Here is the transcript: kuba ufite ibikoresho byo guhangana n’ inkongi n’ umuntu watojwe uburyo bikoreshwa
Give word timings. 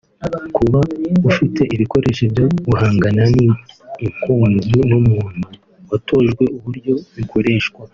kuba 0.55 0.79
ufite 1.29 1.61
ibikoresho 1.75 2.23
byo 2.33 2.45
guhangana 2.65 3.23
n’ 3.33 3.35
inkongi 4.05 4.73
n’ 4.89 4.91
umuntu 5.01 5.43
watojwe 5.89 6.43
uburyo 6.57 6.93
bikoreshwa 7.17 7.81